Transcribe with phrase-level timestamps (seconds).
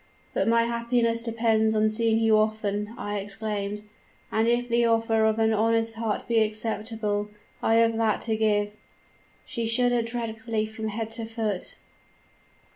[0.33, 3.83] "'But my happiness depends on seeing you often,' I exclaimed;
[4.31, 7.29] 'and if the offer of an honest heart be acceptable,
[7.61, 8.71] I have that to give.'
[9.45, 11.75] "She shuddered dreadfully from head to foot.